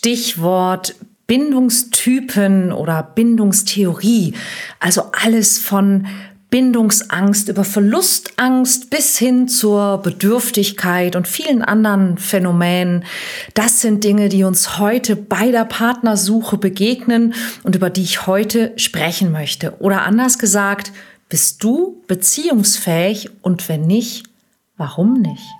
[0.00, 0.94] Stichwort
[1.26, 4.32] Bindungstypen oder Bindungstheorie.
[4.78, 6.06] Also alles von
[6.48, 13.04] Bindungsangst über Verlustangst bis hin zur Bedürftigkeit und vielen anderen Phänomenen.
[13.52, 18.72] Das sind Dinge, die uns heute bei der Partnersuche begegnen und über die ich heute
[18.76, 19.74] sprechen möchte.
[19.80, 20.92] Oder anders gesagt,
[21.28, 24.24] bist du beziehungsfähig und wenn nicht,
[24.78, 25.59] warum nicht?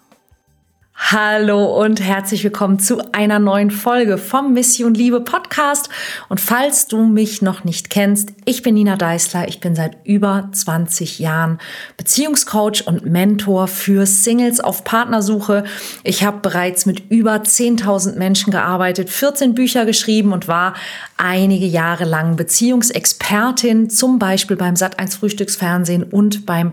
[1.03, 5.89] Hallo und herzlich willkommen zu einer neuen Folge vom Mission Liebe Podcast.
[6.29, 9.49] Und falls du mich noch nicht kennst, ich bin Nina Deißler.
[9.49, 11.57] Ich bin seit über 20 Jahren
[11.97, 15.65] Beziehungscoach und Mentor für Singles auf Partnersuche.
[16.05, 20.75] Ich habe bereits mit über 10.000 Menschen gearbeitet, 14 Bücher geschrieben und war
[21.17, 26.71] einige Jahre lang Beziehungsexpertin, zum Beispiel beim Sat1 Frühstücksfernsehen und beim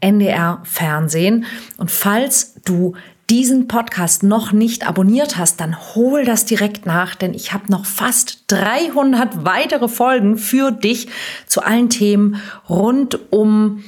[0.00, 1.44] NDR Fernsehen.
[1.76, 2.94] Und falls du
[3.30, 7.86] diesen Podcast noch nicht abonniert hast, dann hol das direkt nach, denn ich habe noch
[7.86, 11.06] fast 300 weitere Folgen für dich
[11.46, 13.84] zu allen Themen rund um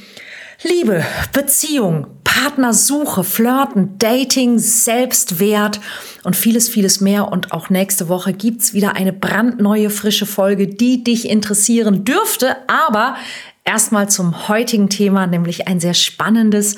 [0.62, 5.80] Liebe, Beziehung, Partnersuche, Flirten, Dating, Selbstwert
[6.22, 7.32] und vieles, vieles mehr.
[7.32, 12.56] Und auch nächste Woche gibt's wieder eine brandneue, frische Folge, die dich interessieren dürfte.
[12.68, 13.16] Aber
[13.64, 16.76] erstmal zum heutigen Thema, nämlich ein sehr spannendes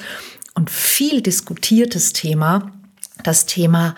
[0.54, 2.72] und viel diskutiertes Thema,
[3.22, 3.94] das Thema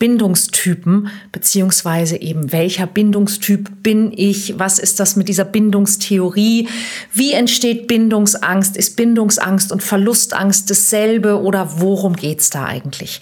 [0.00, 4.58] Bindungstypen, beziehungsweise eben welcher Bindungstyp bin ich?
[4.58, 6.68] Was ist das mit dieser Bindungstheorie?
[7.12, 8.78] Wie entsteht Bindungsangst?
[8.78, 13.20] Ist Bindungsangst und Verlustangst dasselbe oder worum geht's da eigentlich?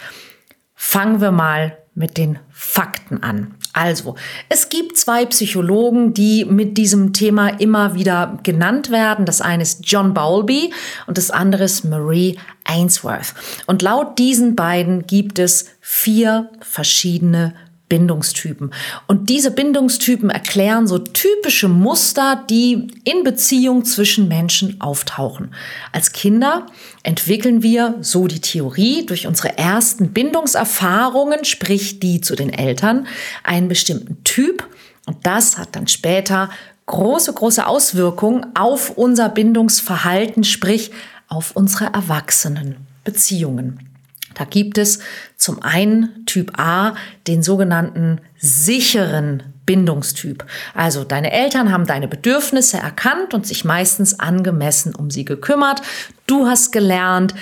[0.90, 3.56] Fangen wir mal mit den Fakten an.
[3.74, 4.14] Also,
[4.48, 9.26] es gibt zwei Psychologen, die mit diesem Thema immer wieder genannt werden.
[9.26, 10.72] Das eine ist John Bowlby
[11.06, 13.34] und das andere ist Marie Ainsworth.
[13.66, 17.52] Und laut diesen beiden gibt es vier verschiedene
[17.88, 18.72] Bindungstypen.
[19.06, 25.54] Und diese Bindungstypen erklären so typische Muster, die in Beziehung zwischen Menschen auftauchen.
[25.92, 26.66] Als Kinder
[27.02, 33.06] entwickeln wir, so die Theorie, durch unsere ersten Bindungserfahrungen, sprich die zu den Eltern,
[33.42, 34.66] einen bestimmten Typ.
[35.06, 36.50] Und das hat dann später
[36.86, 40.90] große, große Auswirkungen auf unser Bindungsverhalten, sprich
[41.28, 43.87] auf unsere Erwachsenenbeziehungen.
[44.34, 45.00] Da gibt es
[45.36, 46.94] zum einen Typ A,
[47.26, 50.46] den sogenannten sicheren Bindungstyp.
[50.74, 55.82] Also deine Eltern haben deine Bedürfnisse erkannt und sich meistens angemessen um sie gekümmert.
[56.26, 57.34] Du hast gelernt,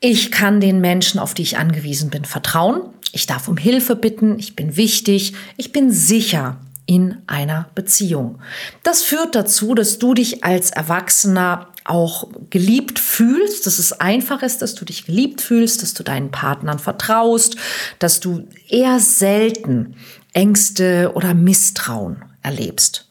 [0.00, 2.82] ich kann den Menschen, auf die ich angewiesen bin, vertrauen.
[3.12, 4.38] Ich darf um Hilfe bitten.
[4.38, 5.34] Ich bin wichtig.
[5.56, 8.40] Ich bin sicher in einer Beziehung.
[8.82, 14.62] Das führt dazu, dass du dich als Erwachsener auch geliebt fühlst, dass es einfach ist,
[14.62, 17.56] dass du dich geliebt fühlst, dass du deinen Partnern vertraust,
[17.98, 19.96] dass du eher selten
[20.32, 23.08] Ängste oder Misstrauen erlebst.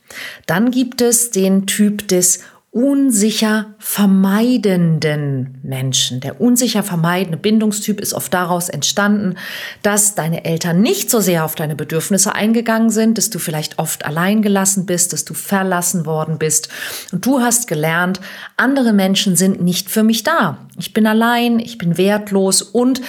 [0.47, 2.39] Dann gibt es den Typ des
[2.71, 6.19] unsicher vermeidenden Menschen.
[6.19, 9.37] Der unsicher vermeidende Bindungstyp ist oft daraus entstanden,
[9.81, 14.05] dass deine Eltern nicht so sehr auf deine Bedürfnisse eingegangen sind, dass du vielleicht oft
[14.05, 16.69] allein gelassen bist, dass du verlassen worden bist.
[17.11, 18.21] Und du hast gelernt,
[18.55, 20.67] andere Menschen sind nicht für mich da.
[20.77, 23.01] Ich bin allein, ich bin wertlos und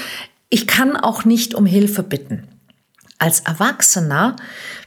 [0.49, 2.50] ich kann auch nicht um Hilfe bitten.
[3.23, 4.37] Als Erwachsener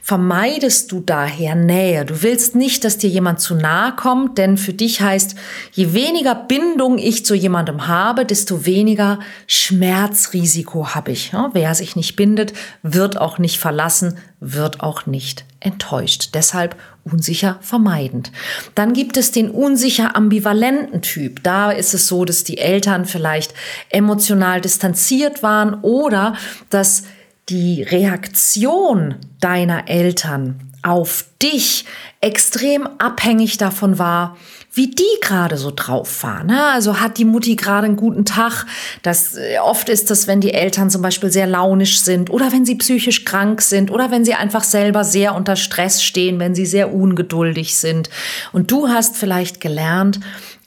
[0.02, 2.04] vermeidest du daher Nähe.
[2.04, 5.36] Du willst nicht, dass dir jemand zu nahe kommt, denn für dich heißt,
[5.70, 11.32] je weniger Bindung ich zu jemandem habe, desto weniger Schmerzrisiko habe ich.
[11.52, 16.30] wer sich nicht bindet, wird auch nicht verlassen, wird auch nicht enttäuscht.
[16.34, 18.32] Deshalb unsicher vermeidend.
[18.74, 21.40] Dann gibt es den unsicher ambivalenten Typ.
[21.44, 23.54] Da ist es so, dass die Eltern vielleicht
[23.90, 26.34] emotional distanziert waren oder
[26.68, 27.04] dass
[27.48, 31.86] die Reaktion deiner Eltern auf dich
[32.20, 34.36] extrem abhängig davon war,
[34.72, 36.48] wie die gerade so drauf waren.
[36.48, 36.64] Ne?
[36.66, 38.66] Also hat die Mutti gerade einen guten Tag.
[39.02, 42.66] Das äh, oft ist das, wenn die Eltern zum Beispiel sehr launisch sind oder wenn
[42.66, 46.66] sie psychisch krank sind oder wenn sie einfach selber sehr unter Stress stehen, wenn sie
[46.66, 48.10] sehr ungeduldig sind.
[48.52, 50.20] Und du hast vielleicht gelernt,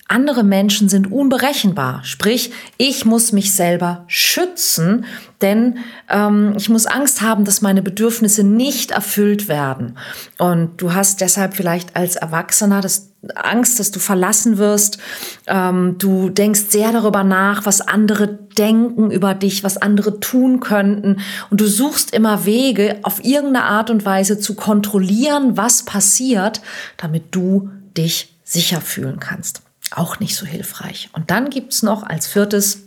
[0.08, 2.02] andere Menschen sind unberechenbar.
[2.04, 5.06] Sprich, ich muss mich selber schützen,
[5.42, 9.98] denn ähm, ich muss Angst haben, dass meine Bedürfnisse nicht erfüllt werden.
[10.38, 14.98] Und du hast deshalb vielleicht als Erwachsener das Angst, dass du verlassen wirst.
[15.46, 21.20] Ähm, du denkst sehr darüber nach, was andere denken über dich, was andere tun könnten.
[21.50, 26.62] Und du suchst immer Wege, auf irgendeine Art und Weise zu kontrollieren, was passiert,
[26.96, 31.10] damit du dich sicher fühlen kannst auch nicht so hilfreich.
[31.14, 32.84] Und dann gibt's noch als viertes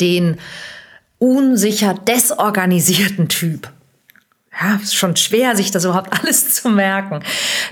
[0.00, 0.38] den
[1.18, 3.70] unsicher desorganisierten Typ.
[4.60, 7.22] Ja, ist schon schwer, sich das überhaupt alles zu merken.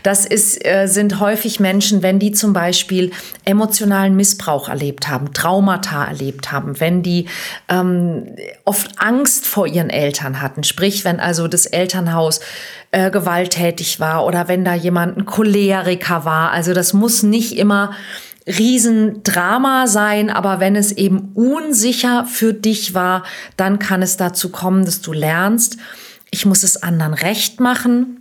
[0.03, 3.11] Das ist, äh, sind häufig Menschen, wenn die zum Beispiel
[3.45, 7.27] emotionalen Missbrauch erlebt haben, Traumata erlebt haben, wenn die
[7.69, 10.65] ähm, oft Angst vor ihren Eltern hatten.
[10.65, 12.41] Sprich, wenn also das Elternhaus
[12.91, 16.53] äh, gewalttätig war oder wenn da jemand ein Choleriker war.
[16.53, 17.93] Also das muss nicht immer
[18.49, 23.25] Riesendrama sein, aber wenn es eben unsicher für dich war,
[23.57, 25.77] dann kann es dazu kommen, dass du lernst,
[26.31, 28.18] ich muss es anderen recht machen,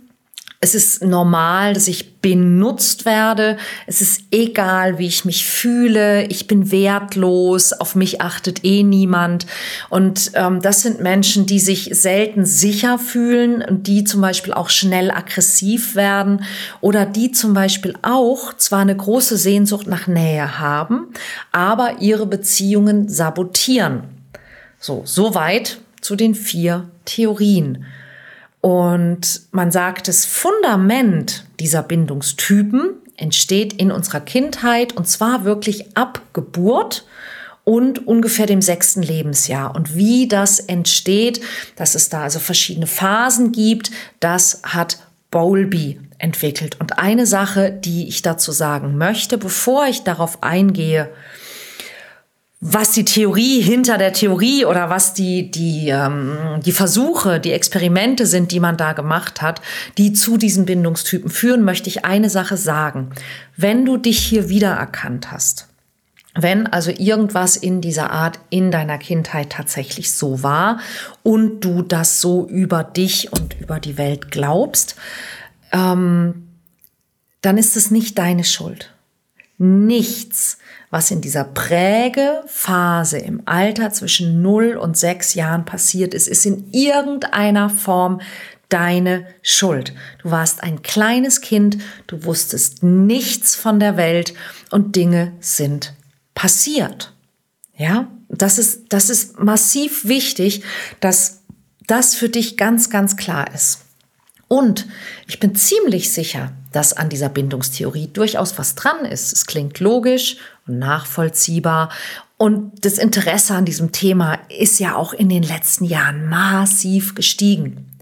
[0.60, 3.58] es ist normal, dass ich benutzt werde.
[3.86, 6.24] Es ist egal, wie ich mich fühle.
[6.24, 7.72] Ich bin wertlos.
[7.72, 9.46] Auf mich achtet eh niemand.
[9.88, 14.68] Und ähm, das sind Menschen, die sich selten sicher fühlen und die zum Beispiel auch
[14.68, 16.42] schnell aggressiv werden
[16.80, 21.12] oder die zum Beispiel auch zwar eine große Sehnsucht nach Nähe haben,
[21.52, 24.02] aber ihre Beziehungen sabotieren.
[24.80, 27.84] So, soweit zu den vier Theorien.
[28.60, 36.22] Und man sagt, das Fundament dieser Bindungstypen entsteht in unserer Kindheit und zwar wirklich ab
[36.32, 37.04] Geburt
[37.64, 39.74] und ungefähr dem sechsten Lebensjahr.
[39.74, 41.40] Und wie das entsteht,
[41.76, 43.90] dass es da also verschiedene Phasen gibt,
[44.20, 44.98] das hat
[45.30, 46.80] Bowlby entwickelt.
[46.80, 51.10] Und eine Sache, die ich dazu sagen möchte, bevor ich darauf eingehe,
[52.60, 58.26] was die Theorie hinter der Theorie oder was die, die, ähm, die Versuche, die Experimente
[58.26, 59.60] sind, die man da gemacht hat,
[59.96, 63.10] die zu diesen Bindungstypen führen, möchte ich eine Sache sagen.
[63.56, 65.68] Wenn du dich hier wiedererkannt hast,
[66.34, 70.80] wenn also irgendwas in dieser Art in deiner Kindheit tatsächlich so war
[71.22, 74.96] und du das so über dich und über die Welt glaubst,
[75.72, 76.48] ähm,
[77.40, 78.92] dann ist es nicht deine Schuld.
[79.58, 80.58] Nichts
[80.90, 86.70] was in dieser Prägephase im Alter zwischen 0 und 6 Jahren passiert ist, ist in
[86.72, 88.20] irgendeiner Form
[88.68, 89.92] deine Schuld.
[90.22, 94.34] Du warst ein kleines Kind, du wusstest nichts von der Welt
[94.70, 95.94] und Dinge sind
[96.34, 97.12] passiert.
[97.76, 100.62] Ja, das ist, das ist massiv wichtig,
[101.00, 101.42] dass
[101.86, 103.84] das für dich ganz, ganz klar ist.
[104.48, 104.86] Und
[105.26, 109.32] ich bin ziemlich sicher, dass an dieser Bindungstheorie durchaus was dran ist.
[109.32, 110.38] Es klingt logisch
[110.68, 111.90] nachvollziehbar.
[112.36, 117.98] Und das Interesse an diesem Thema ist ja auch in den letzten Jahren massiv gestiegen.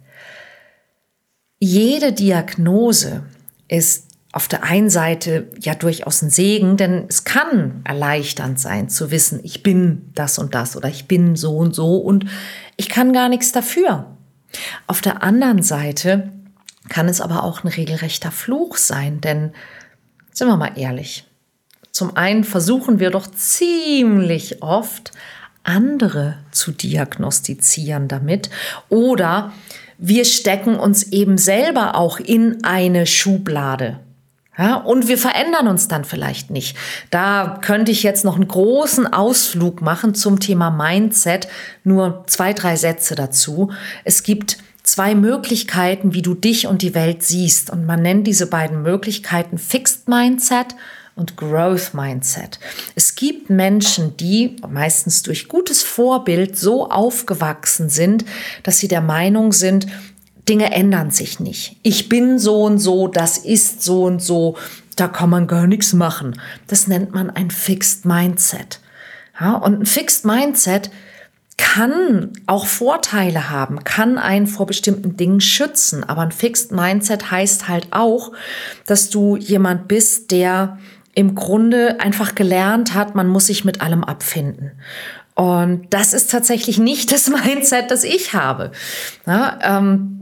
[1.59, 3.23] Jede Diagnose
[3.69, 9.11] ist auf der einen Seite ja durchaus ein Segen, denn es kann erleichternd sein zu
[9.11, 12.27] wissen, ich bin das und das oder ich bin so und so und
[12.77, 14.15] ich kann gar nichts dafür.
[14.87, 16.31] Auf der anderen Seite
[16.91, 19.53] kann es aber auch ein regelrechter Fluch sein, denn
[20.33, 21.26] sind wir mal ehrlich,
[21.97, 25.13] zum einen versuchen wir doch ziemlich oft,
[25.65, 28.51] andere zu diagnostizieren damit
[28.91, 29.51] oder
[29.97, 33.99] wir stecken uns eben selber auch in eine Schublade.
[34.59, 36.77] Ja, und wir verändern uns dann vielleicht nicht.
[37.11, 41.49] Da könnte ich jetzt noch einen großen Ausflug machen zum Thema Mindset.
[41.83, 43.71] Nur zwei, drei Sätze dazu.
[44.05, 47.71] Es gibt zwei Möglichkeiten, wie du dich und die Welt siehst.
[47.71, 50.75] Und man nennt diese beiden Möglichkeiten Fixed Mindset
[51.17, 52.61] und Growth Mindset.
[52.95, 58.25] Es gibt Menschen, die meistens durch gutes Vorbild so aufgewachsen sind,
[58.63, 59.87] dass sie der Meinung sind,
[60.49, 61.77] Dinge ändern sich nicht.
[61.83, 64.57] Ich bin so und so, das ist so und so,
[64.95, 66.41] da kann man gar nichts machen.
[66.69, 68.81] Das nennt man ein Fixed Mindset.
[69.41, 70.91] Ja, und ein Fixed Mindset
[71.57, 76.05] kann auch Vorteile haben, kann einen vor bestimmten Dingen schützen.
[76.05, 78.33] Aber ein Fixed Mindset heißt halt auch,
[78.87, 80.79] dass du jemand bist, der
[81.17, 84.73] im Grunde einfach gelernt hat, man muss sich mit allem abfinden.
[85.35, 88.71] Und das ist tatsächlich nicht das Mindset, das ich habe.
[89.27, 90.13] Ja, ähm,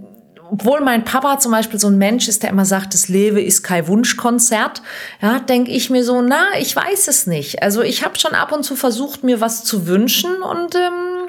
[0.51, 3.65] obwohl mein Papa zum Beispiel so ein Mensch ist, der immer sagt, das Leben ist
[3.65, 4.83] kein Wunschkonzert,
[5.21, 7.63] ja, denke ich mir so, na, ich weiß es nicht.
[7.63, 11.27] Also ich habe schon ab und zu versucht, mir was zu wünschen und ähm,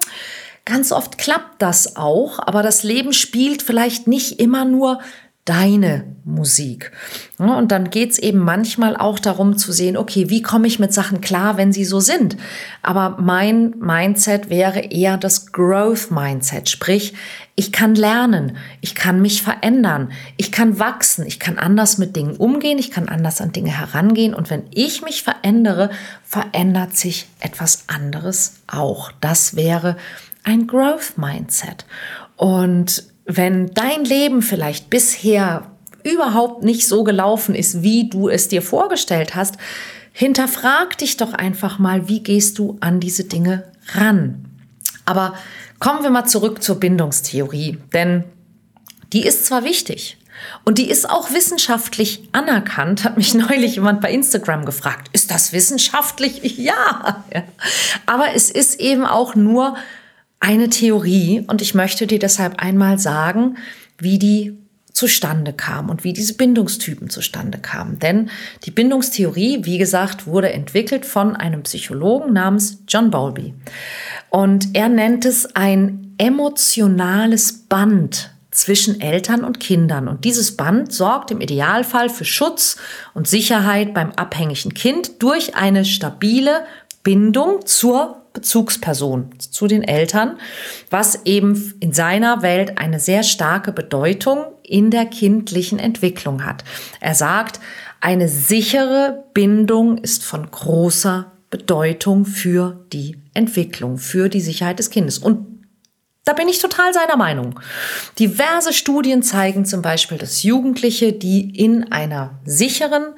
[0.64, 5.00] ganz oft klappt das auch, aber das Leben spielt vielleicht nicht immer nur
[5.46, 6.92] deine Musik.
[7.38, 11.22] Und dann geht's eben manchmal auch darum zu sehen, okay, wie komme ich mit Sachen
[11.22, 12.36] klar, wenn sie so sind?
[12.82, 17.14] Aber mein Mindset wäre eher das Growth Mindset, sprich,
[17.54, 22.36] ich kann lernen, ich kann mich verändern, ich kann wachsen, ich kann anders mit Dingen
[22.36, 25.92] umgehen, ich kann anders an Dinge herangehen und wenn ich mich verändere,
[26.24, 29.12] verändert sich etwas anderes auch.
[29.22, 29.96] Das wäre
[30.44, 31.86] ein Growth Mindset.
[32.36, 35.72] Und wenn dein Leben vielleicht bisher
[36.04, 39.56] überhaupt nicht so gelaufen ist, wie du es dir vorgestellt hast,
[40.14, 43.64] hinterfrag dich doch einfach mal, wie gehst du an diese Dinge
[43.94, 44.46] ran.
[45.06, 45.34] Aber
[45.80, 48.24] kommen wir mal zurück zur Bindungstheorie, denn
[49.14, 50.18] die ist zwar wichtig,
[50.64, 55.10] und die ist auch wissenschaftlich anerkannt, hat mich neulich jemand bei Instagram gefragt.
[55.14, 56.42] Ist das wissenschaftlich?
[56.66, 57.24] Ja.
[58.06, 59.76] Aber es ist eben auch nur
[60.46, 63.58] eine Theorie und ich möchte dir deshalb einmal sagen,
[63.98, 64.56] wie die
[64.94, 67.98] zustande kam und wie diese Bindungstypen zustande kamen.
[67.98, 68.30] Denn
[68.64, 73.56] die Bindungstheorie, wie gesagt, wurde entwickelt von einem Psychologen namens John Bowlby.
[74.30, 80.08] Und er nennt es ein emotionales Band zwischen Eltern und Kindern.
[80.08, 82.78] Und dieses Band sorgt im Idealfall für Schutz
[83.16, 86.66] und Sicherheit beim abhängigen Kind durch eine stabile
[87.04, 90.38] Bindung zur Bezugsperson, zu den Eltern,
[90.92, 96.64] was eben in seiner Welt eine sehr starke Bedeutung in der kindlichen Entwicklung hat.
[97.00, 97.60] Er sagt,
[98.02, 105.18] eine sichere Bindung ist von großer Bedeutung für die Entwicklung, für die Sicherheit des Kindes.
[105.18, 105.48] Und
[106.26, 107.60] da bin ich total seiner Meinung.
[108.18, 113.14] Diverse Studien zeigen zum Beispiel, dass Jugendliche, die in einer sicheren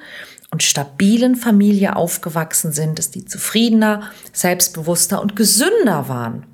[0.50, 6.46] und stabilen Familie aufgewachsen sind, dass die zufriedener, selbstbewusster und gesünder waren.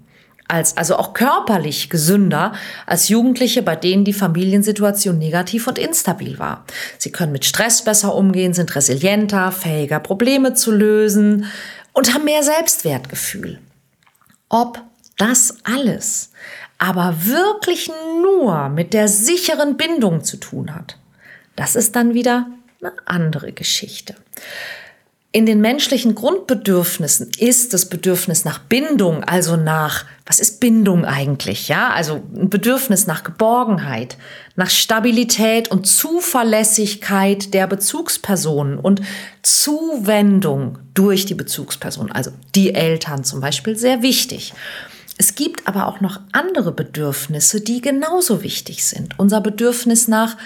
[0.46, 2.52] Als, also auch körperlich gesünder
[2.86, 6.66] als Jugendliche, bei denen die Familiensituation negativ und instabil war.
[6.98, 11.46] Sie können mit Stress besser umgehen, sind resilienter, fähiger, Probleme zu lösen
[11.94, 13.58] und haben mehr Selbstwertgefühl.
[14.50, 14.82] Ob
[15.16, 16.30] das alles
[16.76, 17.90] aber wirklich
[18.22, 20.98] nur mit der sicheren Bindung zu tun hat,
[21.56, 22.48] das ist dann wieder
[22.84, 24.14] eine andere Geschichte.
[25.32, 31.66] In den menschlichen Grundbedürfnissen ist das Bedürfnis nach Bindung, also nach, was ist Bindung eigentlich?
[31.66, 34.16] Ja, also ein Bedürfnis nach Geborgenheit,
[34.54, 39.02] nach Stabilität und Zuverlässigkeit der Bezugspersonen und
[39.42, 44.54] Zuwendung durch die Bezugsperson, also die Eltern zum Beispiel, sehr wichtig.
[45.18, 49.18] Es gibt aber auch noch andere Bedürfnisse, die genauso wichtig sind.
[49.18, 50.36] Unser Bedürfnis nach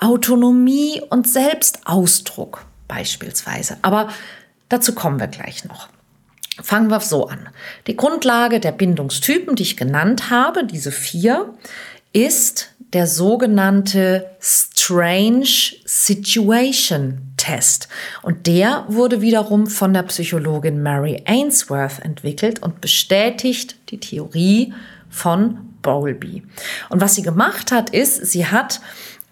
[0.00, 3.78] Autonomie und Selbstausdruck beispielsweise.
[3.82, 4.08] Aber
[4.68, 5.88] dazu kommen wir gleich noch.
[6.60, 7.48] Fangen wir so an.
[7.86, 11.54] Die Grundlage der Bindungstypen, die ich genannt habe, diese vier,
[12.12, 15.46] ist der sogenannte Strange
[15.84, 17.88] Situation Test.
[18.22, 24.74] Und der wurde wiederum von der Psychologin Mary Ainsworth entwickelt und bestätigt die Theorie
[25.08, 26.42] von Bowlby.
[26.90, 28.80] Und was sie gemacht hat, ist, sie hat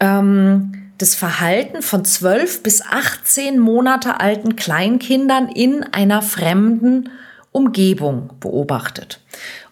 [0.01, 7.11] ähm, das Verhalten von 12 bis 18 Monate alten Kleinkindern in einer fremden
[7.53, 9.21] Umgebung beobachtet.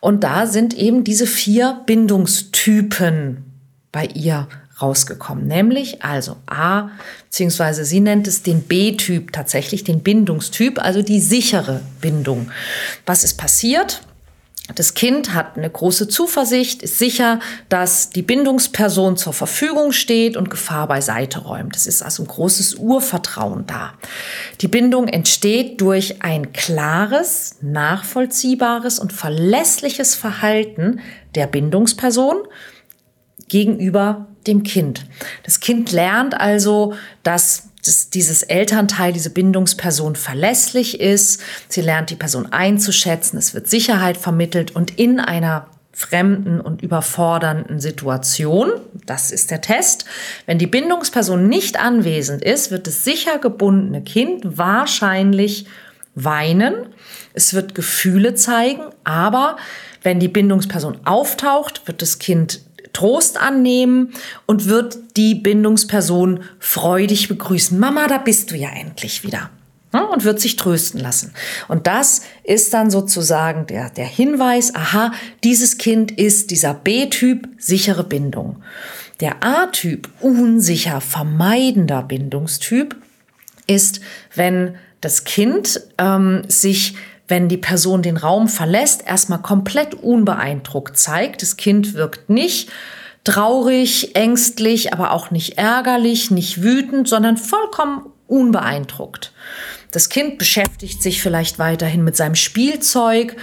[0.00, 3.44] Und da sind eben diese vier Bindungstypen
[3.92, 4.48] bei ihr
[4.80, 6.90] rausgekommen, nämlich also A,
[7.26, 12.50] beziehungsweise sie nennt es den B-Typ tatsächlich, den Bindungstyp, also die sichere Bindung.
[13.06, 14.02] Was ist passiert?
[14.74, 20.48] Das Kind hat eine große Zuversicht, ist sicher, dass die Bindungsperson zur Verfügung steht und
[20.48, 21.76] Gefahr beiseite räumt.
[21.76, 23.92] Es ist also ein großes Urvertrauen da.
[24.62, 31.00] Die Bindung entsteht durch ein klares, nachvollziehbares und verlässliches Verhalten
[31.34, 32.38] der Bindungsperson
[33.48, 35.04] gegenüber dem Kind.
[35.42, 41.40] Das Kind lernt also, dass dass dieses Elternteil, diese Bindungsperson verlässlich ist.
[41.68, 43.38] Sie lernt die Person einzuschätzen.
[43.38, 48.72] Es wird Sicherheit vermittelt und in einer fremden und überfordernden Situation,
[49.06, 50.04] das ist der Test,
[50.44, 55.66] wenn die Bindungsperson nicht anwesend ist, wird das sicher gebundene Kind wahrscheinlich
[56.16, 56.74] weinen.
[57.32, 59.56] Es wird Gefühle zeigen, aber
[60.02, 62.60] wenn die Bindungsperson auftaucht, wird das Kind
[62.94, 64.14] Trost annehmen
[64.46, 67.78] und wird die Bindungsperson freudig begrüßen.
[67.78, 69.50] Mama, da bist du ja endlich wieder.
[70.12, 71.34] Und wird sich trösten lassen.
[71.68, 75.12] Und das ist dann sozusagen der, der Hinweis, aha,
[75.44, 78.56] dieses Kind ist dieser B-Typ, sichere Bindung.
[79.20, 82.96] Der A-Typ, unsicher, vermeidender Bindungstyp,
[83.68, 84.00] ist,
[84.34, 86.96] wenn das Kind ähm, sich
[87.28, 91.42] wenn die Person den Raum verlässt, erstmal komplett unbeeindruckt zeigt.
[91.42, 92.70] Das Kind wirkt nicht
[93.24, 99.32] traurig, ängstlich, aber auch nicht ärgerlich, nicht wütend, sondern vollkommen unbeeindruckt.
[99.90, 103.36] Das Kind beschäftigt sich vielleicht weiterhin mit seinem Spielzeug,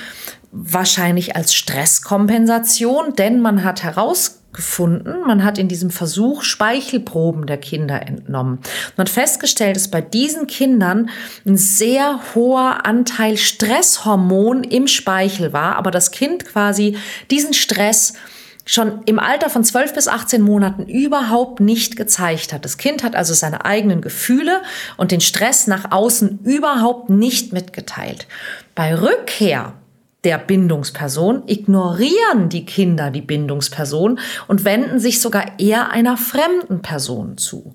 [0.52, 4.41] wahrscheinlich als Stresskompensation, denn man hat herausgefunden,
[5.26, 8.60] man hat in diesem Versuch Speichelproben der Kinder entnommen.
[8.98, 11.10] Man hat festgestellt, dass bei diesen Kindern
[11.46, 16.98] ein sehr hoher Anteil Stresshormon im Speichel war, aber das Kind quasi
[17.30, 18.14] diesen Stress
[18.66, 22.64] schon im Alter von 12 bis 18 Monaten überhaupt nicht gezeigt hat.
[22.64, 24.62] Das Kind hat also seine eigenen Gefühle
[24.98, 28.28] und den Stress nach außen überhaupt nicht mitgeteilt.
[28.76, 29.74] Bei Rückkehr
[30.24, 37.38] der Bindungsperson ignorieren die Kinder die Bindungsperson und wenden sich sogar eher einer fremden Person
[37.38, 37.74] zu.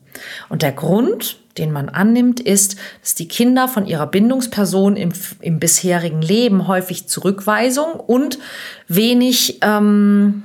[0.48, 5.58] Und der Grund, den man annimmt, ist, dass die Kinder von ihrer Bindungsperson im, im
[5.58, 8.38] bisherigen Leben häufig Zurückweisung und
[8.86, 10.44] wenig ähm,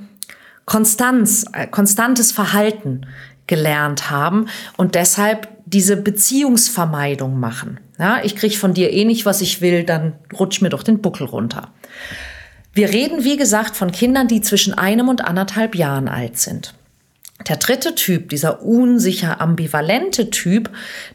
[0.64, 3.06] Konstanz, äh, konstantes Verhalten
[3.46, 7.78] gelernt haben und deshalb diese Beziehungsvermeidung machen.
[8.02, 11.00] Ja, ich kriege von dir eh nicht, was ich will, dann rutsch mir doch den
[11.00, 11.68] Buckel runter.
[12.72, 16.74] Wir reden, wie gesagt, von Kindern, die zwischen einem und anderthalb Jahren alt sind.
[17.46, 20.70] Der dritte Typ, dieser unsicher ambivalente Typ,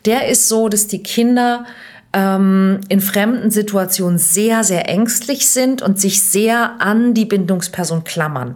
[0.05, 1.65] der ist so, dass die Kinder
[2.13, 8.55] ähm, in fremden Situationen sehr, sehr ängstlich sind und sich sehr an die Bindungsperson klammern.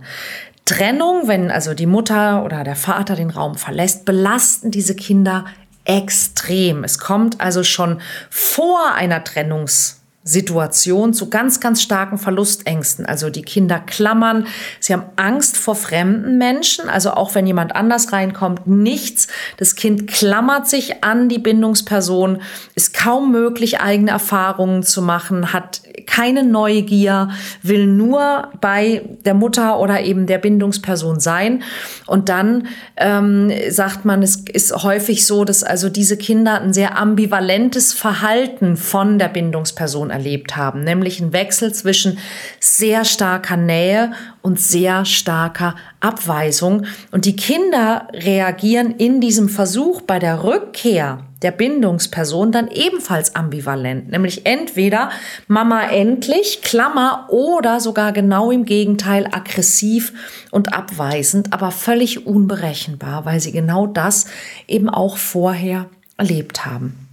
[0.64, 5.44] Trennung, wenn also die Mutter oder der Vater den Raum verlässt, belasten diese Kinder
[5.86, 6.84] extrem.
[6.84, 13.08] Es kommt also schon vor einer Trennungs Situation zu ganz, ganz starken Verlustängsten.
[13.08, 14.46] Also die Kinder klammern,
[14.80, 19.28] sie haben Angst vor fremden Menschen, also auch wenn jemand anders reinkommt, nichts.
[19.58, 22.40] Das Kind klammert sich an die Bindungsperson,
[22.76, 27.30] ist kaum möglich, eigene Erfahrungen zu machen, hat keine Neugier,
[27.64, 31.64] will nur bei der Mutter oder eben der Bindungsperson sein.
[32.06, 36.98] Und dann ähm, sagt man, es ist häufig so, dass also diese Kinder ein sehr
[36.98, 42.20] ambivalentes Verhalten von der Bindungsperson erlebt haben, nämlich ein Wechsel zwischen
[42.60, 46.86] sehr starker Nähe und sehr starker Abweisung.
[47.12, 54.12] Und die Kinder reagieren in diesem Versuch bei der Rückkehr der Bindungsperson dann ebenfalls ambivalent,
[54.12, 55.10] nämlich entweder
[55.48, 60.14] Mama endlich, Klammer, oder sogar genau im Gegenteil aggressiv
[60.52, 64.26] und abweisend, aber völlig unberechenbar, weil sie genau das
[64.68, 67.11] eben auch vorher erlebt haben.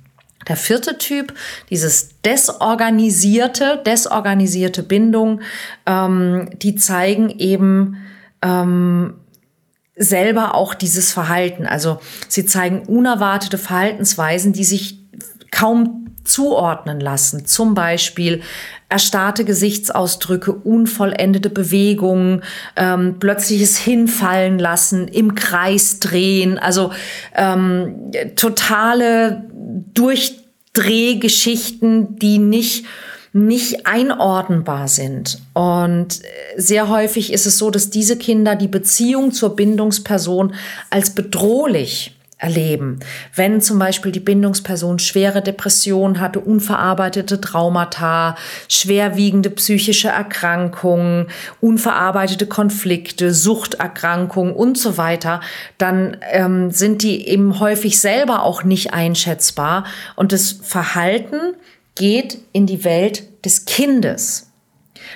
[0.48, 1.34] Der vierte Typ,
[1.70, 5.40] dieses desorganisierte, desorganisierte Bindung,
[5.86, 7.96] ähm, die zeigen eben
[8.42, 9.14] ähm,
[9.96, 11.66] selber auch dieses Verhalten.
[11.66, 14.98] Also sie zeigen unerwartete Verhaltensweisen, die sich
[15.50, 17.46] kaum zuordnen lassen.
[17.46, 18.42] Zum Beispiel
[18.88, 22.42] erstarrte Gesichtsausdrücke, unvollendete Bewegungen,
[22.76, 26.92] ähm, plötzliches Hinfallen lassen, im Kreis drehen, also
[27.34, 29.44] ähm, totale
[29.94, 32.84] Durchdrehgeschichten, die nicht
[33.34, 35.38] nicht einordnbar sind.
[35.52, 36.20] Und
[36.56, 40.54] sehr häufig ist es so, dass diese Kinder die Beziehung zur Bindungsperson
[40.90, 43.00] als bedrohlich erleben.
[43.34, 48.36] Wenn zum Beispiel die Bindungsperson schwere Depressionen hatte, unverarbeitete Traumata,
[48.68, 51.26] schwerwiegende psychische Erkrankungen,
[51.60, 55.40] unverarbeitete Konflikte, Suchterkrankungen und so weiter,
[55.78, 61.54] dann ähm, sind die eben häufig selber auch nicht einschätzbar und das Verhalten
[61.96, 64.52] geht in die Welt des Kindes.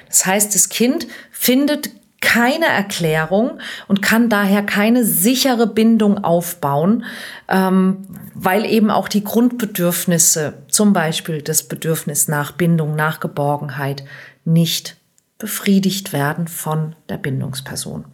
[0.09, 1.91] Das heißt, das Kind findet
[2.23, 3.59] keine Erklärung
[3.89, 7.05] und kann daher keine sichere Bindung aufbauen,
[7.49, 7.99] ähm,
[8.33, 14.05] weil eben auch die Grundbedürfnisse, zum Beispiel das Bedürfnis nach Bindung, nach Geborgenheit,
[14.47, 14.97] nicht
[15.39, 18.07] befriedigt werden von der Bindungsperson.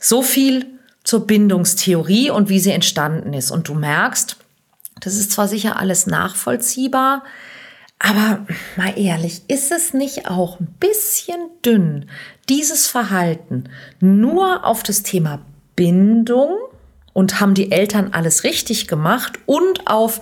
[0.00, 0.66] So viel
[1.04, 3.50] zur Bindungstheorie und wie sie entstanden ist.
[3.50, 4.36] Und du merkst,
[5.00, 7.22] das ist zwar sicher alles nachvollziehbar,
[8.04, 8.44] aber
[8.76, 12.06] mal ehrlich, ist es nicht auch ein bisschen dünn,
[12.48, 13.68] dieses Verhalten
[14.00, 15.40] nur auf das Thema
[15.76, 16.58] Bindung
[17.12, 20.20] und haben die Eltern alles richtig gemacht und auf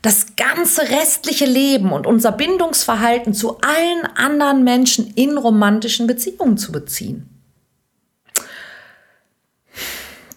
[0.00, 6.72] das ganze restliche Leben und unser Bindungsverhalten zu allen anderen Menschen in romantischen Beziehungen zu
[6.72, 7.28] beziehen?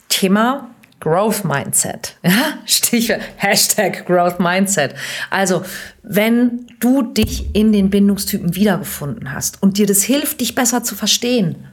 [0.10, 0.70] Thema
[1.02, 2.16] Growth Mindset.
[2.24, 4.96] Ja, Stichwort Hashtag Growth Mindset.
[5.30, 5.66] Also,
[6.04, 10.96] wenn du dich in den Bindungstypen wiedergefunden hast und dir das hilft, dich besser zu
[10.96, 11.68] verstehen,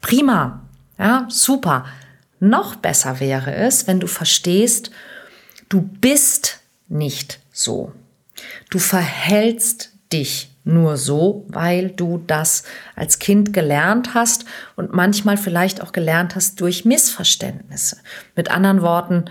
[0.00, 0.62] prima.
[0.98, 1.84] Ja, super.
[2.40, 4.90] Noch besser wäre es, wenn du verstehst,
[5.68, 7.92] du bist nicht so.
[8.70, 12.62] Du verhältst dich nur so, weil du das
[12.94, 14.44] als Kind gelernt hast
[14.76, 17.96] und manchmal vielleicht auch gelernt hast durch Missverständnisse.
[18.36, 19.24] Mit anderen Worten,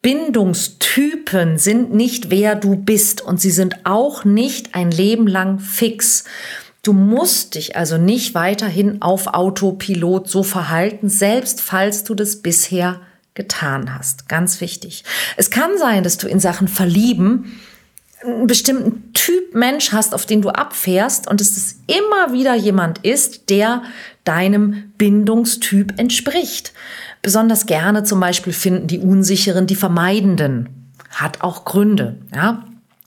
[0.00, 6.24] Bindungstypen sind nicht wer du bist und sie sind auch nicht ein Leben lang fix.
[6.82, 13.00] Du musst dich also nicht weiterhin auf Autopilot so verhalten, selbst falls du das bisher
[13.34, 14.28] getan hast.
[14.28, 15.04] Ganz wichtig.
[15.36, 17.60] Es kann sein, dass du in Sachen Verlieben
[18.24, 23.50] einen bestimmten Typ Mensch hast, auf den du abfährst und es immer wieder jemand ist,
[23.50, 23.82] der
[24.24, 26.72] deinem Bindungstyp entspricht.
[27.22, 30.90] Besonders gerne zum Beispiel finden die Unsicheren die Vermeidenden.
[31.10, 32.64] Hat auch Gründe, ja.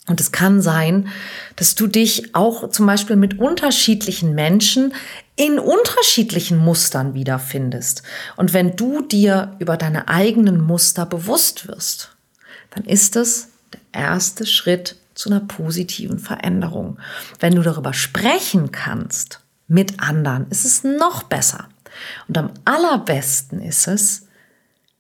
[0.08, 1.08] Und es kann sein,
[1.56, 4.94] dass du dich auch zum Beispiel mit unterschiedlichen Menschen
[5.36, 8.04] in unterschiedlichen Mustern wiederfindest.
[8.38, 12.16] Und wenn du dir über deine eigenen Muster bewusst wirst,
[12.70, 17.00] dann ist es der erste Schritt zu einer positiven Veränderung.
[17.40, 21.70] Wenn du darüber sprechen kannst mit anderen, ist es noch besser.
[22.28, 24.28] Und am allerbesten ist es,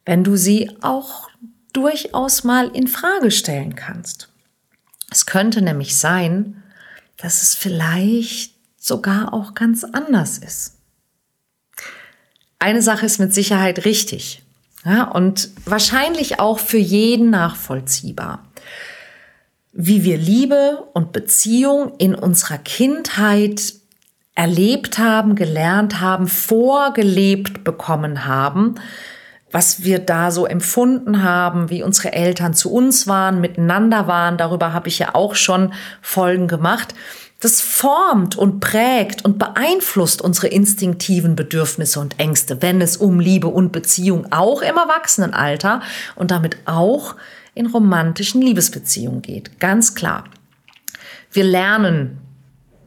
[0.06, 1.30] wenn du sie auch
[1.74, 4.30] durchaus mal in Frage stellen kannst.
[5.12, 6.64] Es könnte nämlich sein,
[7.18, 10.78] dass es vielleicht sogar auch ganz anders ist.
[12.60, 14.42] Eine Sache ist mit Sicherheit richtig
[14.86, 18.46] ja, und wahrscheinlich auch für jeden nachvollziehbar
[19.78, 23.74] wie wir Liebe und Beziehung in unserer Kindheit
[24.34, 28.76] erlebt haben, gelernt haben, vorgelebt bekommen haben,
[29.52, 34.72] was wir da so empfunden haben, wie unsere Eltern zu uns waren, miteinander waren, darüber
[34.72, 36.94] habe ich ja auch schon Folgen gemacht.
[37.40, 43.48] Das formt und prägt und beeinflusst unsere instinktiven Bedürfnisse und Ängste, wenn es um Liebe
[43.48, 45.82] und Beziehung auch im Erwachsenenalter
[46.16, 47.16] und damit auch
[47.54, 49.60] in romantischen Liebesbeziehungen geht.
[49.60, 50.26] Ganz klar.
[51.32, 52.25] Wir lernen,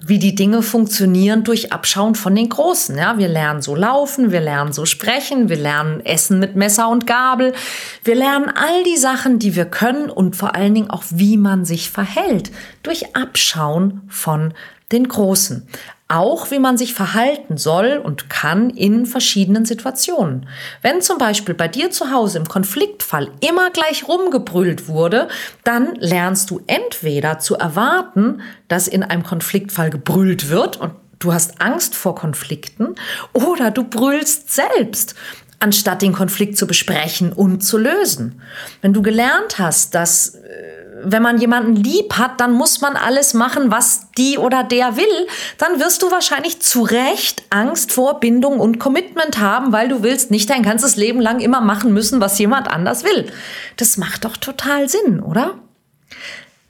[0.01, 2.97] wie die Dinge funktionieren durch Abschauen von den Großen.
[2.97, 7.07] Ja, wir lernen so laufen, wir lernen so sprechen, wir lernen essen mit Messer und
[7.07, 7.53] Gabel.
[8.05, 11.65] Wir lernen all die Sachen, die wir können und vor allen Dingen auch, wie man
[11.65, 12.51] sich verhält
[12.83, 14.55] durch Abschauen von
[14.93, 15.69] den Großen
[16.09, 20.49] auch wie man sich verhalten soll und kann in verschiedenen Situationen.
[20.81, 25.29] Wenn zum Beispiel bei dir zu Hause im Konfliktfall immer gleich rumgebrüllt wurde,
[25.65, 31.61] dann lernst du entweder zu erwarten, dass in einem Konfliktfall gebrüllt wird und du hast
[31.61, 32.95] Angst vor Konflikten
[33.35, 35.15] oder du brüllst selbst
[35.61, 38.41] anstatt den Konflikt zu besprechen und zu lösen.
[38.81, 43.35] Wenn du gelernt hast, dass äh, wenn man jemanden lieb hat, dann muss man alles
[43.35, 45.27] machen, was die oder der will,
[45.59, 50.31] dann wirst du wahrscheinlich zu Recht Angst vor Bindung und Commitment haben, weil du willst
[50.31, 53.31] nicht dein ganzes Leben lang immer machen müssen, was jemand anders will.
[53.77, 55.59] Das macht doch total Sinn, oder?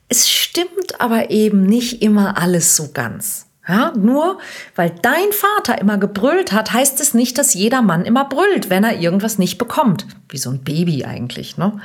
[0.09, 3.48] Es stimmt aber eben nicht immer alles so ganz.
[3.68, 4.38] Ja, nur
[4.76, 8.83] weil dein Vater immer gebrüllt hat, heißt es nicht, dass jeder Mann immer brüllt, wenn
[8.83, 10.07] er irgendwas nicht bekommt.
[10.31, 11.78] Wie so ein Baby eigentlich, ne?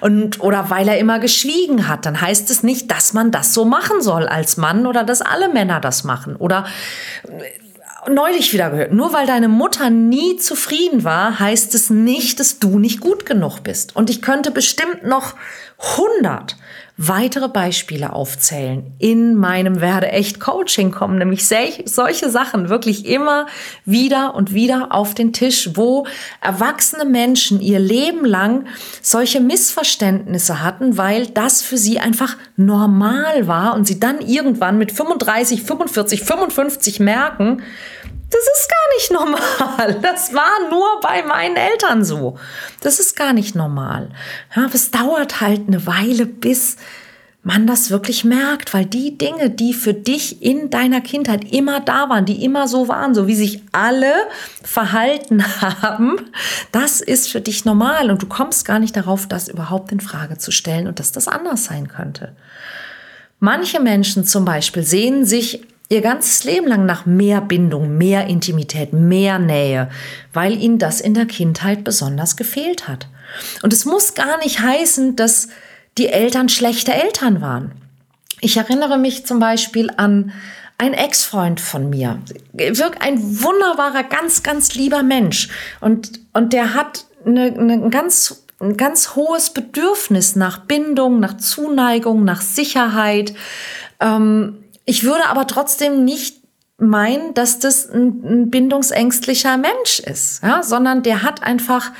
[0.00, 3.64] Und, oder weil er immer geschwiegen hat, dann heißt es nicht, dass man das so
[3.64, 6.36] machen soll als Mann oder dass alle Männer das machen.
[6.36, 6.64] Oder
[7.24, 12.60] äh, neulich wieder gehört, nur weil deine Mutter nie zufrieden war, heißt es nicht, dass
[12.60, 13.96] du nicht gut genug bist.
[13.96, 15.34] Und ich könnte bestimmt noch
[15.78, 16.56] hundert
[16.96, 18.92] weitere Beispiele aufzählen.
[18.98, 23.46] In meinem Werde echt Coaching kommen nämlich solche Sachen wirklich immer
[23.84, 26.06] wieder und wieder auf den Tisch, wo
[26.40, 28.66] erwachsene Menschen ihr Leben lang
[29.02, 34.92] solche Missverständnisse hatten, weil das für sie einfach normal war und sie dann irgendwann mit
[34.92, 37.62] 35, 45, 55 merken,
[38.34, 40.00] das ist gar nicht normal.
[40.02, 42.38] Das war nur bei meinen Eltern so.
[42.80, 44.10] Das ist gar nicht normal.
[44.54, 46.76] Ja, es dauert halt eine Weile, bis
[47.42, 52.08] man das wirklich merkt, weil die Dinge, die für dich in deiner Kindheit immer da
[52.08, 54.12] waren, die immer so waren, so wie sich alle
[54.62, 56.16] verhalten haben,
[56.72, 60.38] das ist für dich normal und du kommst gar nicht darauf, das überhaupt in Frage
[60.38, 62.34] zu stellen und dass das anders sein könnte.
[63.40, 65.60] Manche Menschen zum Beispiel sehen sich
[65.94, 69.88] ihr ganzes Leben lang nach mehr Bindung, mehr Intimität, mehr Nähe,
[70.32, 73.08] weil ihnen das in der Kindheit besonders gefehlt hat.
[73.62, 75.48] Und es muss gar nicht heißen, dass
[75.96, 77.72] die Eltern schlechte Eltern waren.
[78.40, 80.32] Ich erinnere mich zum Beispiel an
[80.76, 82.20] einen Ex-Freund von mir.
[82.52, 85.48] Wirkt ein wunderbarer, ganz, ganz lieber Mensch.
[85.80, 92.24] Und, und der hat eine, eine ganz, ein ganz hohes Bedürfnis nach Bindung, nach Zuneigung,
[92.24, 93.34] nach Sicherheit.
[94.00, 96.42] Ähm, ich würde aber trotzdem nicht
[96.76, 101.92] meinen, dass das ein, ein bindungsängstlicher Mensch ist, ja, sondern der hat einfach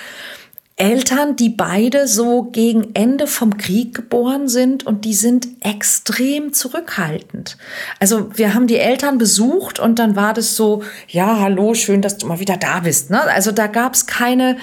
[0.77, 7.57] Eltern, die beide so gegen Ende vom Krieg geboren sind und die sind extrem zurückhaltend.
[8.01, 12.19] Also wir haben die Eltern besucht und dann war das so, ja, hallo, schön, dass
[12.19, 13.11] du mal wieder da bist.
[13.11, 13.23] Ne?
[13.23, 14.57] Also da gab es keine,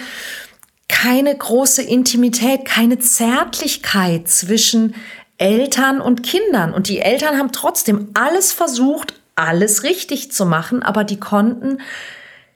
[0.90, 4.96] keine große Intimität, keine Zärtlichkeit zwischen
[5.42, 6.72] Eltern und Kindern.
[6.72, 11.80] Und die Eltern haben trotzdem alles versucht, alles richtig zu machen, aber die konnten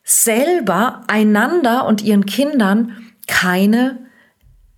[0.04, 2.96] selber einander und ihren Kindern
[3.28, 3.98] keine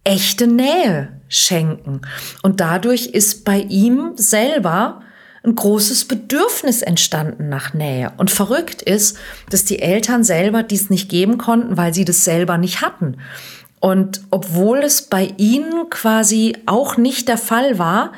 [0.06, 2.02] echte Nähe schenken.
[2.44, 5.02] Und dadurch ist bei ihm selber
[5.44, 8.14] ein großes Bedürfnis entstanden nach Nähe.
[8.16, 9.18] Und verrückt ist,
[9.50, 13.18] dass die Eltern selber dies nicht geben konnten, weil sie das selber nicht hatten.
[13.80, 18.14] Und obwohl es bei ihnen quasi auch nicht der Fall war,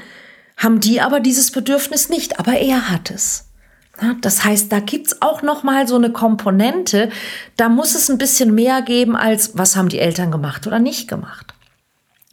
[0.57, 3.45] haben die aber dieses Bedürfnis nicht, aber er hat es.
[4.21, 7.09] Das heißt, da gibt's auch noch mal so eine Komponente,
[7.57, 11.09] da muss es ein bisschen mehr geben als was haben die Eltern gemacht oder nicht
[11.09, 11.53] gemacht.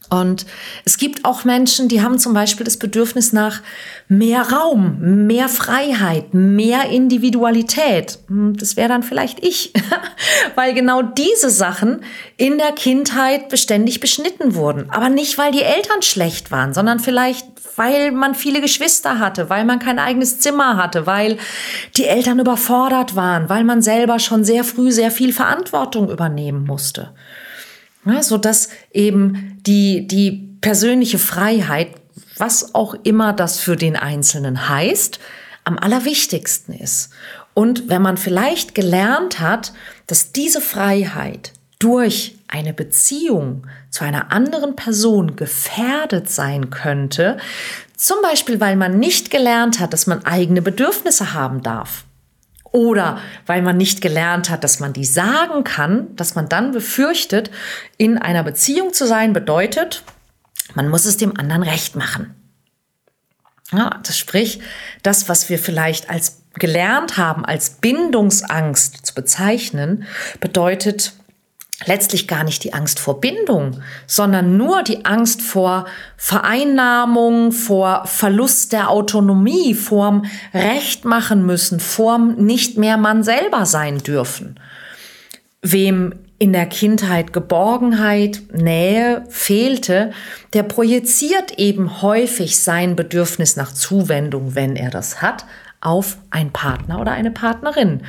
[0.08, 0.46] Und
[0.84, 3.60] es gibt auch Menschen, die haben zum Beispiel das Bedürfnis nach
[4.08, 8.18] mehr Raum, mehr Freiheit, mehr Individualität.
[8.28, 9.72] Hm, das wäre dann vielleicht ich,
[10.54, 12.04] weil genau diese Sachen
[12.36, 14.90] in der Kindheit beständig beschnitten wurden.
[14.90, 19.64] Aber nicht, weil die Eltern schlecht waren, sondern vielleicht, weil man viele Geschwister hatte, weil
[19.64, 21.36] man kein eigenes Zimmer hatte, weil
[21.96, 27.12] die Eltern überfordert waren, weil man selber schon sehr früh sehr viel Verantwortung übernehmen musste.
[28.06, 31.88] Ja, so dass eben die, die persönliche Freiheit,
[32.38, 35.18] was auch immer das für den Einzelnen heißt,
[35.64, 37.10] am allerwichtigsten ist.
[37.52, 39.72] Und wenn man vielleicht gelernt hat,
[40.06, 47.38] dass diese Freiheit durch eine Beziehung zu einer anderen Person gefährdet sein könnte,
[47.96, 52.05] zum Beispiel weil man nicht gelernt hat, dass man eigene Bedürfnisse haben darf,
[52.76, 57.50] oder weil man nicht gelernt hat, dass man die sagen kann, dass man dann befürchtet,
[57.96, 60.04] in einer Beziehung zu sein bedeutet,
[60.74, 62.34] man muss es dem anderen recht machen.
[63.72, 64.60] Ja, das sprich,
[65.02, 70.04] das, was wir vielleicht als gelernt haben, als Bindungsangst zu bezeichnen,
[70.40, 71.14] bedeutet
[71.84, 75.86] letztlich gar nicht die Angst vor Bindung, sondern nur die Angst vor
[76.16, 83.98] Vereinnahmung, vor Verlust der Autonomie, vorm Recht machen müssen, vorm nicht mehr man selber sein
[83.98, 84.58] dürfen.
[85.60, 90.12] Wem in der Kindheit Geborgenheit, Nähe fehlte,
[90.52, 95.46] der projiziert eben häufig sein Bedürfnis nach Zuwendung, wenn er das hat,
[95.80, 98.02] auf einen Partner oder eine Partnerin.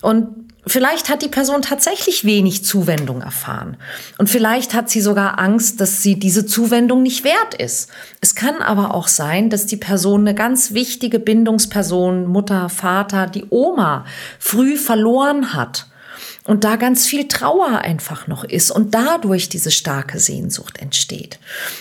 [0.00, 3.76] Und Vielleicht hat die Person tatsächlich wenig Zuwendung erfahren.
[4.18, 7.90] Und vielleicht hat sie sogar Angst, dass sie diese Zuwendung nicht wert ist.
[8.20, 13.46] Es kann aber auch sein, dass die Person eine ganz wichtige Bindungsperson, Mutter, Vater, die
[13.50, 14.04] Oma,
[14.38, 15.88] früh verloren hat.
[16.44, 21.38] Und da ganz viel Trauer einfach noch ist und dadurch diese starke Sehnsucht entsteht.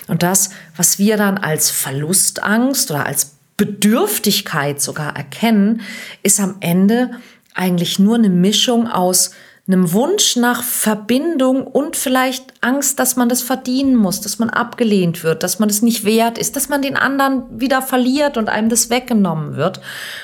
[0.07, 5.81] Und das, was wir dann als Verlustangst oder als Bedürftigkeit sogar erkennen,
[6.23, 7.11] ist am Ende
[7.53, 9.31] eigentlich nur eine Mischung aus
[9.67, 15.23] einem Wunsch nach Verbindung und vielleicht Angst, dass man das verdienen muss, dass man abgelehnt
[15.23, 18.49] wird, dass man es das nicht wert ist, dass man den anderen wieder verliert und
[18.49, 19.79] einem das weggenommen wird.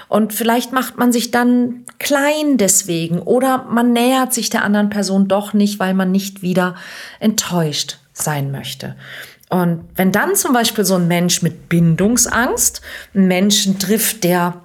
[0.09, 5.27] Und vielleicht macht man sich dann klein deswegen oder man nähert sich der anderen Person
[5.27, 6.75] doch nicht, weil man nicht wieder
[7.19, 8.95] enttäuscht sein möchte.
[9.49, 12.81] Und wenn dann zum Beispiel so ein Mensch mit Bindungsangst
[13.13, 14.61] einen Menschen trifft, der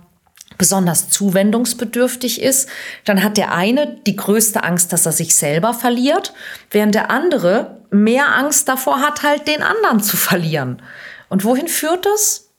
[0.63, 2.69] besonders zuwendungsbedürftig ist,
[3.05, 6.33] dann hat der eine die größte Angst, dass er sich selber verliert,
[6.71, 10.81] während der andere mehr Angst davor hat, halt den anderen zu verlieren.
[11.29, 12.51] Und wohin führt das?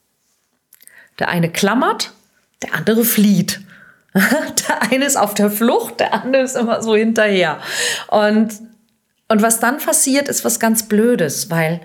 [1.17, 2.11] Der eine klammert,
[2.61, 3.61] der andere flieht.
[4.67, 7.57] Der eine ist auf der Flucht, der andere ist immer so hinterher.
[8.09, 8.53] Und,
[9.27, 11.81] und was dann passiert, ist was ganz Blödes, weil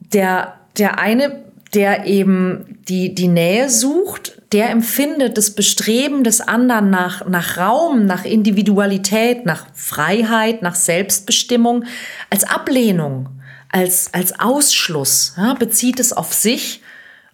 [0.00, 6.88] der, der eine, der eben die, die Nähe sucht, der empfindet das Bestreben des anderen
[6.88, 11.86] nach, nach Raum, nach Individualität, nach Freiheit, nach Selbstbestimmung
[12.30, 13.30] als Ablehnung,
[13.68, 16.82] als, als Ausschluss, ja, bezieht es auf sich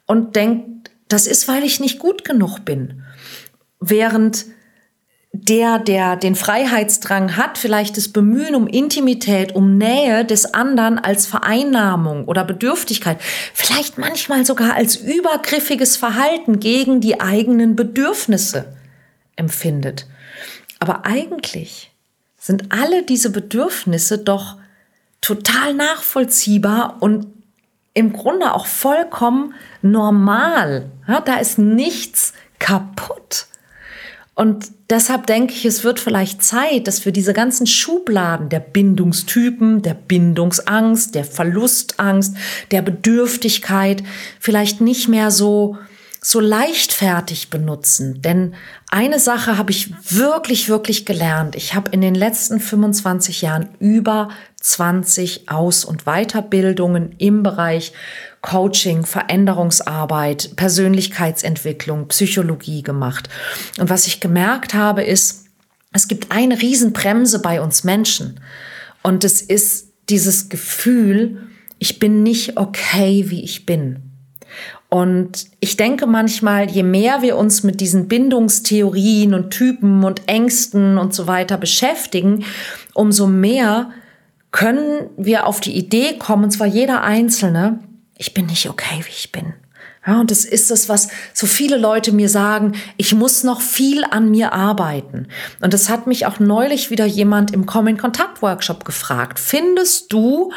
[0.07, 3.03] und denkt, das ist, weil ich nicht gut genug bin.
[3.81, 4.47] Während
[5.33, 11.27] der, der den Freiheitsdrang hat, vielleicht das Bemühen um Intimität, um Nähe des anderen als
[11.27, 13.19] Vereinnahmung oder Bedürftigkeit,
[13.55, 18.77] vielleicht manchmal sogar als übergriffiges Verhalten gegen die eigenen Bedürfnisse
[19.37, 20.07] empfindet.
[20.81, 21.93] Aber eigentlich
[22.37, 24.57] sind alle diese Bedürfnisse doch
[25.21, 27.27] total nachvollziehbar und
[27.95, 30.91] im Grunde auch vollkommen normal.
[31.07, 33.47] Ja, da ist nichts kaputt.
[34.41, 39.83] Und deshalb denke ich, es wird vielleicht Zeit, dass wir diese ganzen Schubladen der Bindungstypen,
[39.83, 42.35] der Bindungsangst, der Verlustangst,
[42.71, 44.03] der Bedürftigkeit
[44.39, 45.77] vielleicht nicht mehr so
[46.23, 48.21] so leichtfertig benutzen.
[48.21, 48.55] Denn
[48.91, 51.57] eine Sache habe ich wirklich, wirklich gelernt.
[51.57, 54.29] Ich habe in den letzten 25 Jahren über
[54.61, 57.93] 20 Aus- und Weiterbildungen im Bereich
[58.43, 63.29] Coaching, Veränderungsarbeit, Persönlichkeitsentwicklung, Psychologie gemacht.
[63.79, 65.47] Und was ich gemerkt habe, ist,
[65.93, 68.41] es gibt eine Riesenbremse bei uns Menschen.
[69.03, 71.49] Und es ist dieses Gefühl,
[71.79, 74.11] ich bin nicht okay, wie ich bin.
[74.89, 80.99] Und ich denke manchmal, je mehr wir uns mit diesen Bindungstheorien und Typen und Ängsten
[80.99, 82.45] und so weiter beschäftigen,
[82.95, 83.91] umso mehr
[84.51, 87.79] können wir auf die Idee kommen, und zwar jeder Einzelne,
[88.21, 89.55] ich bin nicht okay, wie ich bin.
[90.07, 94.05] Ja, und das ist es, was so viele Leute mir sagen, ich muss noch viel
[94.05, 95.29] an mir arbeiten.
[95.61, 99.39] Und das hat mich auch neulich wieder jemand im Common Kontakt Workshop gefragt.
[99.39, 100.53] Findest du,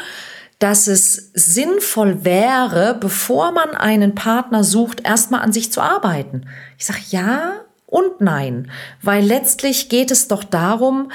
[0.58, 6.46] dass es sinnvoll wäre, bevor man einen Partner sucht, erstmal an sich zu arbeiten?
[6.76, 7.52] Ich sage ja
[7.86, 11.10] und nein, weil letztlich geht es doch darum,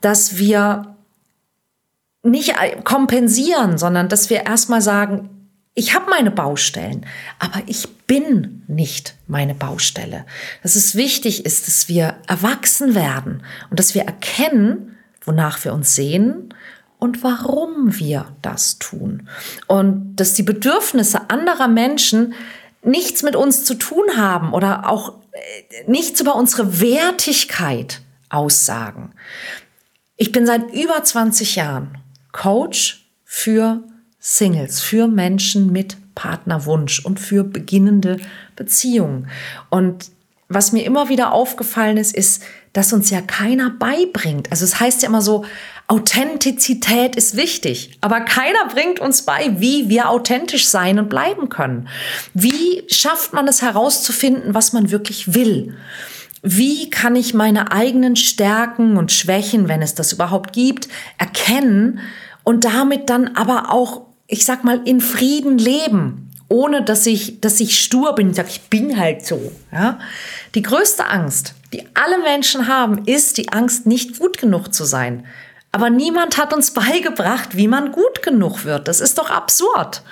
[0.00, 0.96] dass wir
[2.22, 5.39] nicht kompensieren, sondern dass wir erstmal sagen,
[5.74, 7.06] ich habe meine Baustellen,
[7.38, 10.26] aber ich bin nicht meine Baustelle.
[10.62, 15.94] Dass es wichtig ist, dass wir erwachsen werden und dass wir erkennen, wonach wir uns
[15.94, 16.52] sehen
[16.98, 19.28] und warum wir das tun.
[19.68, 22.34] Und dass die Bedürfnisse anderer Menschen
[22.82, 29.12] nichts mit uns zu tun haben oder auch äh, nichts über unsere Wertigkeit aussagen.
[30.16, 31.98] Ich bin seit über 20 Jahren
[32.32, 33.82] Coach für
[34.20, 38.18] Singles, für Menschen mit Partnerwunsch und für beginnende
[38.54, 39.28] Beziehungen.
[39.70, 40.10] Und
[40.48, 44.50] was mir immer wieder aufgefallen ist, ist, dass uns ja keiner beibringt.
[44.50, 45.44] Also es heißt ja immer so,
[45.86, 51.88] Authentizität ist wichtig, aber keiner bringt uns bei, wie wir authentisch sein und bleiben können.
[52.34, 55.76] Wie schafft man es herauszufinden, was man wirklich will?
[56.42, 62.00] Wie kann ich meine eigenen Stärken und Schwächen, wenn es das überhaupt gibt, erkennen
[62.44, 67.60] und damit dann aber auch ich sag mal, in Frieden leben, ohne dass ich, dass
[67.60, 69.52] ich stur bin und sage, ich bin halt so.
[69.72, 69.98] Ja?
[70.54, 75.26] Die größte Angst, die alle Menschen haben, ist die Angst, nicht gut genug zu sein.
[75.72, 78.88] Aber niemand hat uns beigebracht, wie man gut genug wird.
[78.88, 80.02] Das ist doch absurd.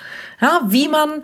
[0.41, 1.23] Ja, wie man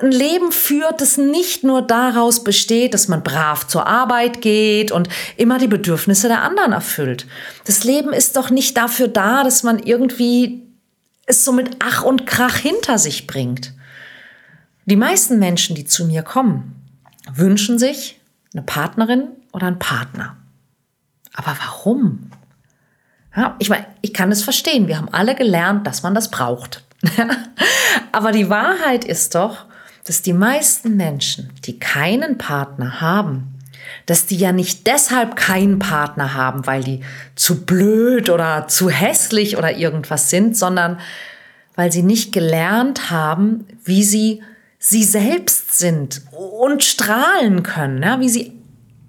[0.00, 5.08] ein Leben führt, das nicht nur daraus besteht, dass man brav zur Arbeit geht und
[5.36, 7.26] immer die Bedürfnisse der anderen erfüllt.
[7.64, 10.62] Das Leben ist doch nicht dafür da, dass man irgendwie
[11.26, 13.72] es so mit Ach und Krach hinter sich bringt.
[14.86, 16.74] Die meisten Menschen, die zu mir kommen,
[17.32, 18.20] wünschen sich
[18.52, 20.36] eine Partnerin oder einen Partner.
[21.34, 22.30] Aber warum?
[23.34, 24.88] Ja, ich meine, ich kann es verstehen.
[24.88, 26.84] Wir haben alle gelernt, dass man das braucht.
[28.12, 29.64] Aber die Wahrheit ist doch,
[30.04, 33.51] dass die meisten Menschen, die keinen Partner haben,
[34.06, 37.00] dass die ja nicht deshalb keinen Partner haben, weil die
[37.34, 40.98] zu blöd oder zu hässlich oder irgendwas sind, sondern
[41.74, 44.42] weil sie nicht gelernt haben, wie sie
[44.78, 48.52] sie selbst sind und strahlen können, ja, wie sie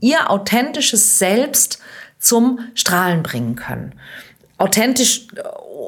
[0.01, 1.79] ihr authentisches Selbst
[2.19, 3.93] zum Strahlen bringen können.
[4.57, 5.27] Authentisch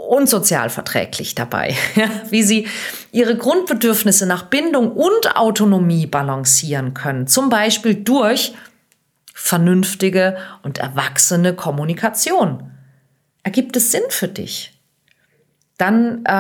[0.10, 2.68] und sozialverträglich dabei, ja, wie sie
[3.12, 8.54] ihre Grundbedürfnisse nach Bindung und Autonomie balancieren können, zum Beispiel durch
[9.46, 12.72] vernünftige und erwachsene Kommunikation.
[13.44, 14.74] Ergibt es Sinn für dich?
[15.78, 16.32] Dann äh,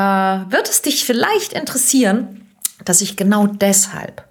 [0.51, 2.49] wird es dich vielleicht interessieren,
[2.83, 4.27] dass ich genau deshalb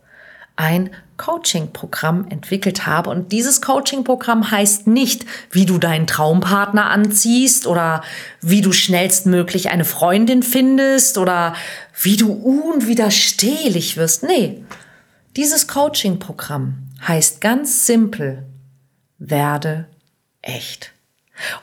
[0.56, 3.10] ein Coaching-Programm entwickelt habe.
[3.10, 8.02] Und dieses Coaching-Programm heißt nicht, wie du deinen Traumpartner anziehst oder
[8.40, 11.54] wie du schnellstmöglich eine Freundin findest oder
[12.02, 14.24] wie du unwiderstehlich wirst.
[14.24, 14.64] Nee,
[15.36, 18.44] dieses Coaching-Programm heißt ganz simpel
[19.28, 19.86] werde
[20.42, 20.92] echt.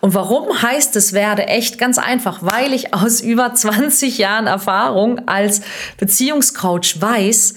[0.02, 1.78] Und warum heißt es werde echt?
[1.78, 5.62] Ganz einfach, weil ich aus über 20 Jahren Erfahrung als
[5.98, 7.56] Beziehungscoach weiß,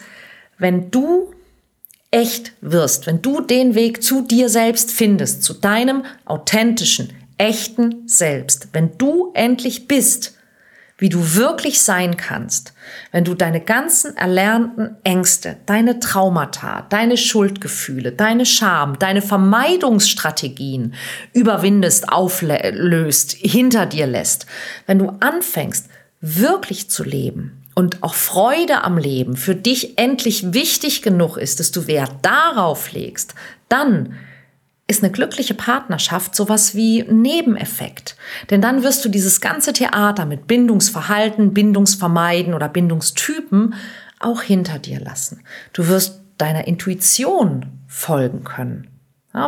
[0.59, 1.33] wenn du
[2.11, 8.69] echt wirst, wenn du den Weg zu dir selbst findest, zu deinem authentischen, echten Selbst,
[8.73, 10.34] wenn du endlich bist,
[10.97, 12.73] wie du wirklich sein kannst,
[13.11, 20.95] wenn du deine ganzen erlernten Ängste, deine Traumata, deine Schuldgefühle, deine Scham, deine Vermeidungsstrategien
[21.33, 24.47] überwindest, auflöst, hinter dir lässt,
[24.87, 25.89] wenn du anfängst,
[26.21, 31.73] wirklich zu leben und auch Freude am Leben für dich endlich wichtig genug ist, dass
[31.73, 33.35] du Wert darauf legst,
[33.69, 34.15] dann
[34.87, 38.17] ist eine glückliche Partnerschaft sowas wie Nebeneffekt.
[38.51, 43.75] Denn dann wirst du dieses ganze Theater mit Bindungsverhalten, Bindungsvermeiden oder Bindungstypen
[44.21, 45.43] auch hinter dir lassen.
[45.73, 48.89] Du wirst deiner Intuition folgen können.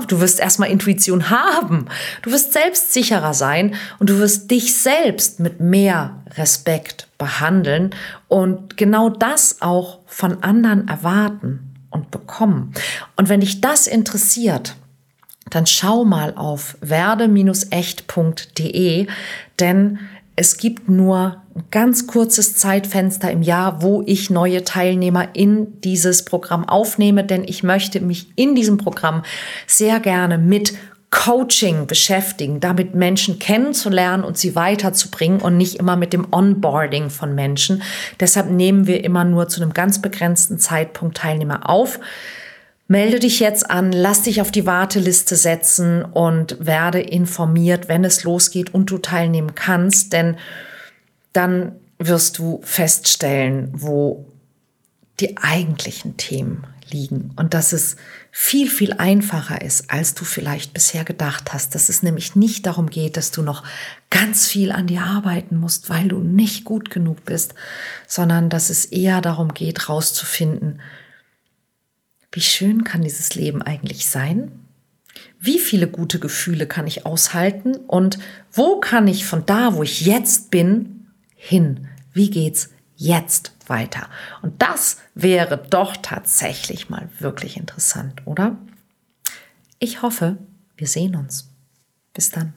[0.09, 1.87] Du wirst erstmal Intuition haben.
[2.23, 7.95] Du wirst selbstsicherer sein und du wirst dich selbst mit mehr Respekt behandeln
[8.27, 12.73] und genau das auch von anderen erwarten und bekommen.
[13.15, 14.75] Und wenn dich das interessiert,
[15.51, 17.37] dann schau mal auf werde-echt.de,
[19.61, 19.99] denn
[20.37, 26.27] es gibt nur ein ganz kurzes Zeitfenster im Jahr, wo ich neue Teilnehmer in dieses
[26.27, 29.23] Programm aufnehme, denn ich möchte mich in diesem Programm
[29.67, 30.75] sehr gerne mit
[31.11, 37.35] Coaching beschäftigen, damit Menschen kennenzulernen und sie weiterzubringen und nicht immer mit dem Onboarding von
[37.35, 37.83] Menschen.
[38.21, 42.01] Deshalb nehmen wir immer nur zu einem ganz begrenzten Zeitpunkt Teilnehmer auf.
[42.89, 48.23] Melde dich jetzt an, lass dich auf die Warteliste setzen und werde informiert, wenn es
[48.23, 50.37] losgeht und du teilnehmen kannst, denn
[51.33, 54.27] dann wirst du feststellen, wo
[55.19, 57.97] die eigentlichen Themen liegen und dass es
[58.31, 61.75] viel, viel einfacher ist, als du vielleicht bisher gedacht hast.
[61.75, 63.65] Dass es nämlich nicht darum geht, dass du noch
[64.11, 67.55] ganz viel an dir arbeiten musst, weil du nicht gut genug bist,
[68.07, 70.81] sondern dass es eher darum geht, rauszufinden,
[72.37, 74.53] wie schön kann dieses Leben eigentlich sein?
[75.41, 77.77] Wie viele gute Gefühle kann ich aushalten?
[77.77, 78.19] Und
[78.53, 81.89] wo kann ich von da, wo ich jetzt bin, hin?
[82.13, 84.11] Wie geht's jetzt weiter?
[84.43, 88.59] Und das wäre doch tatsächlich mal wirklich interessant, oder?
[89.79, 90.37] Ich hoffe,
[90.77, 91.49] wir sehen uns.
[92.13, 92.53] Bis dann.